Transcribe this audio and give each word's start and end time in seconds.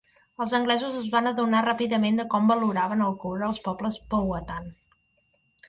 Els 0.43 0.53
anglesos 0.59 0.95
es 1.01 1.09
van 1.15 1.31
adonar 1.31 1.59
ràpidament 1.67 2.17
de 2.21 2.25
com 2.33 2.49
valoraven 2.53 3.05
el 3.11 3.15
coure 3.27 3.47
els 3.51 3.63
pobles 3.69 4.03
Powhatan. 4.17 4.77